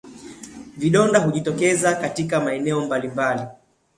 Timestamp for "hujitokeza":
1.19-1.95